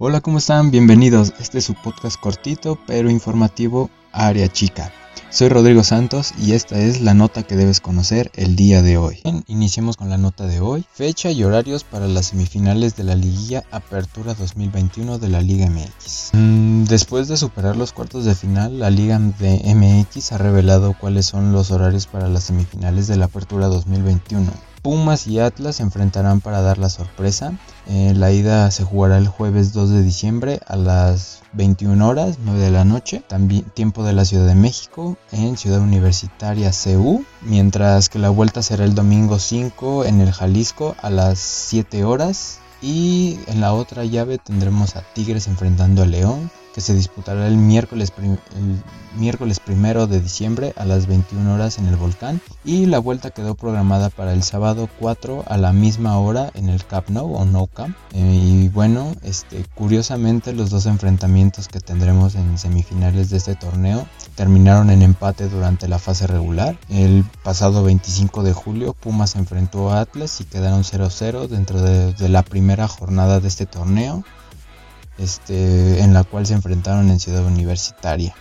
Hola, 0.00 0.20
¿cómo 0.20 0.38
están? 0.38 0.70
Bienvenidos. 0.70 1.32
Este 1.40 1.58
es 1.58 1.64
su 1.64 1.74
podcast 1.74 2.20
cortito 2.20 2.78
pero 2.86 3.10
informativo 3.10 3.90
Área 4.12 4.46
Chica. 4.46 4.92
Soy 5.28 5.48
Rodrigo 5.48 5.82
Santos 5.82 6.34
y 6.38 6.52
esta 6.52 6.78
es 6.78 7.00
la 7.00 7.14
nota 7.14 7.42
que 7.42 7.56
debes 7.56 7.80
conocer 7.80 8.30
el 8.36 8.54
día 8.54 8.80
de 8.80 8.96
hoy. 8.96 9.18
Bien, 9.24 9.42
iniciemos 9.48 9.96
con 9.96 10.08
la 10.08 10.16
nota 10.16 10.46
de 10.46 10.60
hoy. 10.60 10.84
Fecha 10.92 11.32
y 11.32 11.42
horarios 11.42 11.82
para 11.82 12.06
las 12.06 12.26
semifinales 12.26 12.94
de 12.94 13.02
la 13.02 13.16
liguilla 13.16 13.64
Apertura 13.72 14.34
2021 14.34 15.18
de 15.18 15.28
la 15.30 15.40
Liga 15.40 15.66
MX. 15.66 16.30
Mm, 16.32 16.84
después 16.84 17.26
de 17.26 17.36
superar 17.36 17.76
los 17.76 17.92
cuartos 17.92 18.24
de 18.24 18.36
final, 18.36 18.78
la 18.78 18.90
Liga 18.90 19.18
de 19.18 19.74
MX 19.74 20.30
ha 20.30 20.38
revelado 20.38 20.94
cuáles 20.96 21.26
son 21.26 21.52
los 21.52 21.72
horarios 21.72 22.06
para 22.06 22.28
las 22.28 22.44
semifinales 22.44 23.08
de 23.08 23.16
la 23.16 23.24
Apertura 23.24 23.66
2021. 23.66 24.48
Pumas 24.88 25.26
y 25.26 25.38
Atlas 25.38 25.76
se 25.76 25.82
enfrentarán 25.82 26.40
para 26.40 26.62
dar 26.62 26.78
la 26.78 26.88
sorpresa. 26.88 27.52
Eh, 27.88 28.14
la 28.16 28.32
ida 28.32 28.70
se 28.70 28.84
jugará 28.84 29.18
el 29.18 29.28
jueves 29.28 29.74
2 29.74 29.90
de 29.90 30.02
diciembre 30.02 30.60
a 30.66 30.76
las 30.76 31.42
21 31.52 32.08
horas, 32.08 32.38
9 32.42 32.58
de 32.58 32.70
la 32.70 32.86
noche, 32.86 33.22
también 33.28 33.64
tiempo 33.64 34.02
de 34.02 34.14
la 34.14 34.24
Ciudad 34.24 34.46
de 34.46 34.54
México, 34.54 35.18
en 35.30 35.58
Ciudad 35.58 35.82
Universitaria 35.82 36.70
CU, 36.70 37.22
mientras 37.42 38.08
que 38.08 38.18
la 38.18 38.30
vuelta 38.30 38.62
será 38.62 38.86
el 38.86 38.94
domingo 38.94 39.38
5 39.38 40.06
en 40.06 40.22
el 40.22 40.32
Jalisco 40.32 40.96
a 41.02 41.10
las 41.10 41.38
7 41.38 42.04
horas. 42.04 42.60
Y 42.80 43.40
en 43.46 43.60
la 43.60 43.74
otra 43.74 44.06
llave 44.06 44.38
tendremos 44.38 44.96
a 44.96 45.02
Tigres 45.02 45.48
enfrentando 45.48 46.02
a 46.02 46.06
León, 46.06 46.50
que 46.74 46.80
se 46.80 46.94
disputará 46.94 47.46
el 47.46 47.56
miércoles, 47.56 48.10
primero 49.64 50.06
de 50.06 50.20
diciembre 50.20 50.72
a 50.76 50.84
las 50.84 51.06
21 51.06 51.54
horas 51.54 51.78
en 51.78 51.86
el 51.86 51.96
volcán 51.96 52.40
y 52.64 52.86
la 52.86 52.98
vuelta 52.98 53.30
quedó 53.30 53.54
programada 53.54 54.10
para 54.10 54.32
el 54.32 54.42
sábado 54.42 54.88
4 54.98 55.44
a 55.46 55.56
la 55.56 55.72
misma 55.72 56.18
hora 56.18 56.50
en 56.54 56.68
el 56.68 56.84
Camp 56.84 57.08
Nou 57.08 57.34
o 57.34 57.44
No 57.44 57.66
Camp. 57.66 57.96
Eh, 58.12 58.18
y 58.18 58.68
bueno 58.68 59.12
este 59.22 59.64
curiosamente 59.74 60.52
los 60.52 60.70
dos 60.70 60.86
enfrentamientos 60.86 61.68
que 61.68 61.80
tendremos 61.80 62.34
en 62.34 62.58
semifinales 62.58 63.30
de 63.30 63.38
este 63.38 63.54
torneo 63.54 64.06
terminaron 64.34 64.90
en 64.90 65.02
empate 65.02 65.48
durante 65.48 65.88
la 65.88 65.98
fase 65.98 66.26
regular. 66.26 66.78
El 66.88 67.24
pasado 67.42 67.82
25 67.82 68.42
de 68.42 68.52
julio 68.52 68.94
Pumas 68.94 69.36
enfrentó 69.36 69.90
a 69.90 70.00
Atlas 70.00 70.40
y 70.40 70.44
quedaron 70.44 70.84
0-0 70.84 71.48
dentro 71.48 71.80
de 71.80 72.28
la 72.28 72.42
primera 72.42 72.88
jornada 72.88 73.40
de 73.40 73.48
este 73.48 73.66
torneo 73.66 74.24
este, 75.18 76.00
en 76.00 76.14
la 76.14 76.24
cual 76.24 76.46
se 76.46 76.54
enfrentaron 76.54 77.10
en 77.10 77.20
Ciudad 77.20 77.44
Universitaria. 77.44 78.34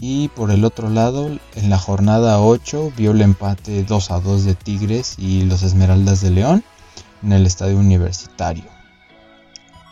Y 0.00 0.28
por 0.28 0.50
el 0.50 0.64
otro 0.64 0.90
lado, 0.90 1.28
en 1.54 1.70
la 1.70 1.78
jornada 1.78 2.40
8 2.40 2.92
vio 2.96 3.12
el 3.12 3.22
empate 3.22 3.84
2 3.84 4.10
a 4.10 4.20
2 4.20 4.44
de 4.44 4.54
Tigres 4.54 5.14
y 5.18 5.42
los 5.42 5.62
Esmeraldas 5.62 6.20
de 6.20 6.30
León 6.30 6.64
en 7.22 7.32
el 7.32 7.46
estadio 7.46 7.78
universitario. 7.78 8.64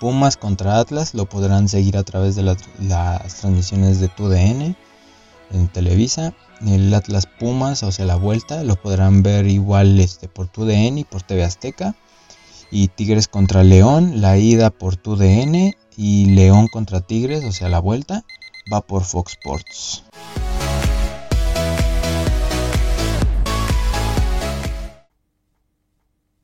Pumas 0.00 0.36
contra 0.36 0.80
Atlas 0.80 1.14
lo 1.14 1.26
podrán 1.26 1.68
seguir 1.68 1.96
a 1.96 2.02
través 2.02 2.34
de 2.34 2.42
las 2.42 3.34
transmisiones 3.40 4.00
de 4.00 4.08
TUDN 4.08 4.76
en 5.52 5.68
Televisa. 5.68 6.34
El 6.66 6.92
Atlas 6.92 7.26
Pumas, 7.26 7.82
o 7.82 7.92
sea, 7.92 8.04
la 8.04 8.16
vuelta, 8.16 8.64
lo 8.64 8.76
podrán 8.76 9.22
ver 9.22 9.46
igual 9.46 9.98
este, 10.00 10.28
por 10.28 10.48
TUDN 10.48 10.98
y 10.98 11.04
por 11.04 11.22
TV 11.22 11.44
Azteca. 11.44 11.94
Y 12.72 12.88
Tigres 12.88 13.28
contra 13.28 13.62
León, 13.62 14.20
la 14.22 14.38
ida 14.38 14.70
por 14.70 14.96
TUDN 14.96 15.74
y 15.96 16.26
León 16.34 16.66
contra 16.66 17.02
Tigres, 17.02 17.44
o 17.44 17.52
sea, 17.52 17.68
la 17.68 17.78
vuelta, 17.78 18.24
va 18.72 18.80
por 18.80 19.04
Fox 19.04 19.32
Sports. 19.32 20.04